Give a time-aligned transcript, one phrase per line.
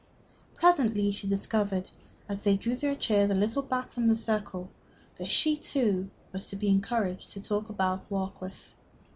[0.55, 1.91] Presently she discovered,
[2.27, 4.71] as they drew their chairs a little back from the circle,
[5.19, 8.73] that she, too, was to be encouraged to talk about Warkworth.